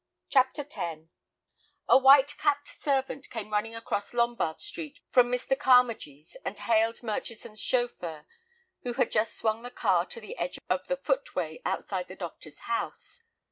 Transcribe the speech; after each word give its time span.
CHAPTER 0.29 0.63
X 0.67 1.03
A 1.87 1.95
white 1.95 2.35
capped 2.39 2.67
servant 2.67 3.29
came 3.29 3.53
running 3.53 3.75
across 3.75 4.15
Lombard 4.15 4.59
Street 4.59 4.99
from 5.11 5.27
Mr. 5.31 5.55
Carmagee's, 5.55 6.35
and 6.43 6.57
hailed 6.57 7.03
Murchison's 7.03 7.61
chauffeur, 7.61 8.25
who 8.81 8.93
had 8.93 9.11
just 9.11 9.35
swung 9.37 9.61
the 9.61 9.69
car 9.69 10.07
to 10.07 10.19
the 10.19 10.35
edge 10.39 10.57
of 10.71 10.87
the 10.87 10.97
footway 10.97 11.61
outside 11.67 12.07
the 12.07 12.15
doctor's 12.15 12.61
house. 12.61 13.21